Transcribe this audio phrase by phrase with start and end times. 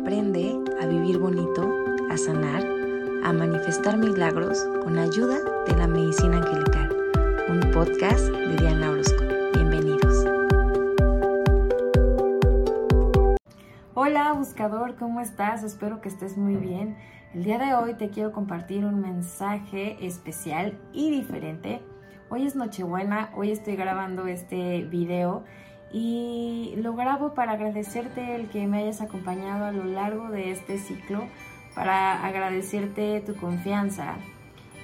[0.00, 1.70] Aprende a vivir bonito,
[2.10, 2.64] a sanar,
[3.22, 6.96] a manifestar milagros con ayuda de la medicina angelical.
[7.50, 9.22] Un podcast de Diana Orozco.
[9.52, 10.24] Bienvenidos.
[13.92, 15.64] Hola buscador, ¿cómo estás?
[15.64, 16.96] Espero que estés muy bien.
[17.34, 21.82] El día de hoy te quiero compartir un mensaje especial y diferente.
[22.30, 25.44] Hoy es Nochebuena, hoy estoy grabando este video
[25.92, 30.78] y lo grabo para agradecerte el que me hayas acompañado a lo largo de este
[30.78, 31.24] ciclo,
[31.74, 34.16] para agradecerte tu confianza,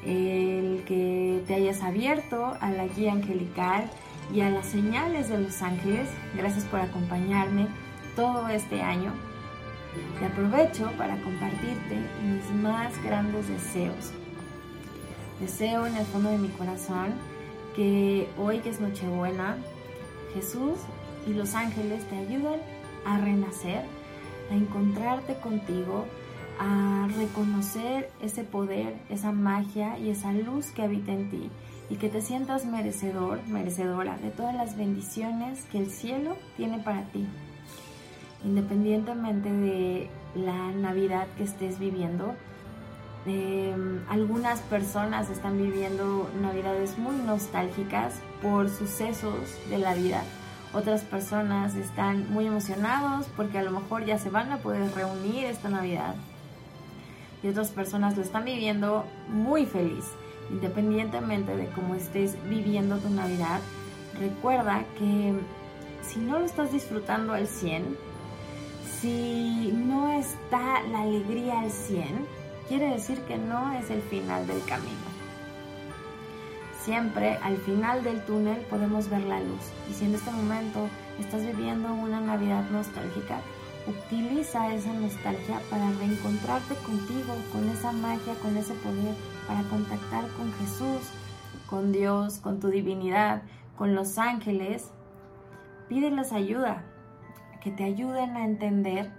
[0.05, 3.91] el que te hayas abierto a la guía angelical
[4.33, 6.09] y a las señales de los ángeles.
[6.37, 7.69] Gracias por acompañarme
[8.15, 9.13] todo este año.
[10.21, 14.13] Y aprovecho para compartirte mis más grandes deseos.
[15.41, 17.15] Deseo en el fondo de mi corazón
[17.75, 19.57] que hoy que es Nochebuena,
[20.35, 20.79] Jesús
[21.27, 22.61] y los ángeles te ayudan
[23.05, 23.83] a renacer,
[24.51, 26.05] a encontrarte contigo,
[26.59, 31.51] a reconocer ese poder, esa magia y esa luz que habita en ti
[31.89, 37.03] y que te sientas merecedor, merecedora de todas las bendiciones que el cielo tiene para
[37.11, 37.27] ti.
[38.45, 42.35] Independientemente de la Navidad que estés viviendo,
[43.27, 50.23] em, algunas personas están viviendo Navidades muy nostálgicas por sucesos de la vida
[50.77, 55.47] otras personas están muy emocionados porque a lo mejor ya se van a poder reunir
[55.47, 56.15] esta Navidad.
[57.43, 60.05] Y otras personas lo están viviendo muy feliz.
[60.51, 63.61] Independientemente de cómo estés viviendo tu Navidad,
[64.21, 65.33] recuerda que
[66.03, 67.97] si no lo estás disfrutando al 100,
[69.01, 72.27] si no está la alegría al 100,
[72.69, 75.17] quiere decir que no es el final del camino.
[76.83, 79.73] Siempre al final del túnel podemos ver la luz.
[79.91, 83.41] Y si en este momento estás viviendo una Navidad nostálgica,
[83.87, 89.15] utiliza esa nostalgia para reencontrarte contigo, con esa magia, con ese poder,
[89.47, 91.11] para contactar con Jesús,
[91.69, 93.43] con Dios, con tu divinidad,
[93.77, 94.91] con los ángeles.
[95.89, 96.85] Pídeles ayuda,
[97.61, 99.11] que te ayuden a entender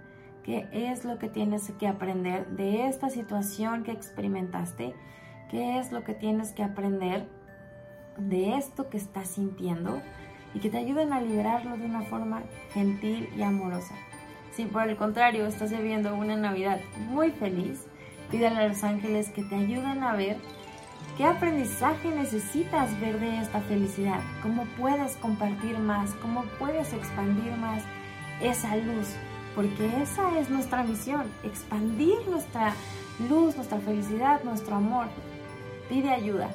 [0.48, 4.94] qué es lo que tienes que aprender de esta situación que experimentaste,
[5.50, 7.28] qué es lo que tienes que aprender
[8.16, 10.00] de esto que estás sintiendo
[10.54, 13.94] y que te ayuden a liberarlo de una forma gentil y amorosa.
[14.52, 17.86] Si por el contrario estás viviendo una Navidad muy feliz,
[18.30, 20.38] pídale a los ángeles que te ayuden a ver
[21.18, 27.82] qué aprendizaje necesitas ver de esta felicidad, cómo puedes compartir más, cómo puedes expandir más
[28.40, 29.14] esa luz,
[29.58, 32.74] porque esa es nuestra misión, expandir nuestra
[33.28, 35.08] luz, nuestra felicidad, nuestro amor.
[35.88, 36.48] Pide ayuda,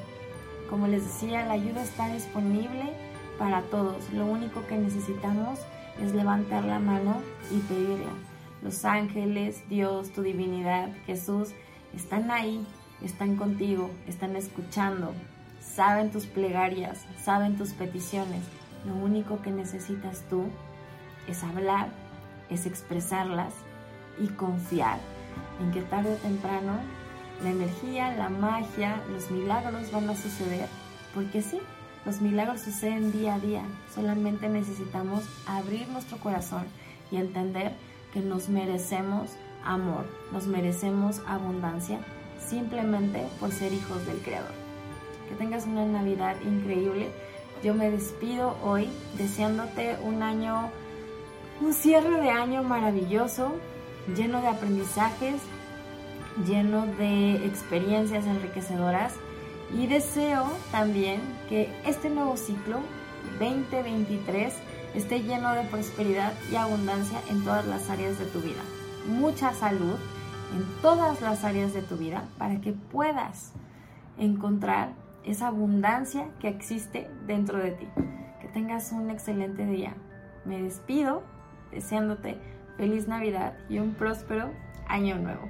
[0.69, 2.93] como les decía, la ayuda está disponible
[3.37, 4.09] para todos.
[4.13, 5.59] Lo único que necesitamos
[6.01, 7.17] es levantar la mano
[7.51, 8.13] y pedirla.
[8.61, 11.49] Los ángeles, Dios, tu divinidad, Jesús,
[11.93, 12.65] están ahí,
[13.03, 15.13] están contigo, están escuchando,
[15.59, 18.45] saben tus plegarias, saben tus peticiones.
[18.85, 20.45] Lo único que necesitas tú
[21.27, 21.89] es hablar,
[22.49, 23.53] es expresarlas
[24.19, 24.99] y confiar
[25.61, 26.73] en que tarde o temprano
[27.43, 30.67] la energía, la magia, los milagros van a suceder,
[31.13, 31.59] porque sí,
[32.05, 36.65] los milagros suceden día a día, solamente necesitamos abrir nuestro corazón
[37.11, 37.73] y entender
[38.13, 39.31] que nos merecemos
[39.63, 41.99] amor, nos merecemos abundancia,
[42.39, 44.51] simplemente por ser hijos del Creador.
[45.29, 47.09] Que tengas una Navidad increíble.
[47.63, 50.69] Yo me despido hoy deseándote un año,
[51.63, 53.55] un cierre de año maravilloso,
[54.17, 55.41] lleno de aprendizajes,
[56.45, 59.13] lleno de experiencias enriquecedoras
[59.73, 62.79] y deseo también que este nuevo ciclo
[63.39, 64.53] 2023
[64.93, 68.61] esté lleno de prosperidad y abundancia en todas las áreas de tu vida.
[69.07, 69.95] Mucha salud
[70.53, 73.53] en todas las áreas de tu vida para que puedas
[74.17, 74.89] encontrar
[75.23, 77.87] esa abundancia que existe dentro de ti.
[78.41, 79.93] Que tengas un excelente día.
[80.43, 81.23] Me despido
[81.73, 82.37] deseándote
[82.77, 84.51] feliz Navidad y un próspero
[84.87, 85.47] año nuevo.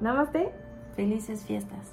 [0.00, 0.52] Namaste,
[0.96, 1.92] felices fiestas.